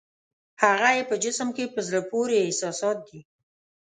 [0.63, 3.19] هغه یې په جسم کې په زړه پورې احساسات دي.